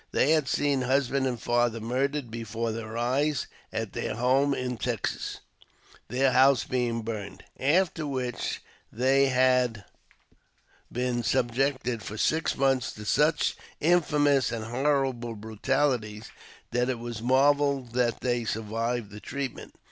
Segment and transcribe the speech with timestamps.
[0.11, 5.41] They had seen husband and father murdered before their eyes at their home in Texas,
[6.07, 9.85] their house being burned: after which they had
[10.91, 16.31] been subjected for six months to such infamous and horrible brutalities
[16.71, 19.75] that it was a marvel that they survived the treatment.